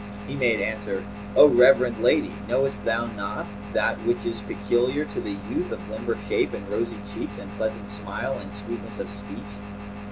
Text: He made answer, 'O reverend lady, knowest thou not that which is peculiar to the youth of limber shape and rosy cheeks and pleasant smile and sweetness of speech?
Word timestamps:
He 0.27 0.33
made 0.35 0.59
answer, 0.61 1.03
'O 1.35 1.47
reverend 1.47 2.01
lady, 2.01 2.33
knowest 2.49 2.85
thou 2.85 3.05
not 3.05 3.45
that 3.73 3.99
which 3.99 4.25
is 4.25 4.41
peculiar 4.41 5.05
to 5.05 5.21
the 5.21 5.37
youth 5.47 5.71
of 5.71 5.91
limber 5.91 6.17
shape 6.17 6.53
and 6.55 6.67
rosy 6.71 6.97
cheeks 7.13 7.37
and 7.37 7.55
pleasant 7.55 7.87
smile 7.87 8.39
and 8.39 8.51
sweetness 8.51 8.99
of 8.99 9.11
speech? 9.11 9.59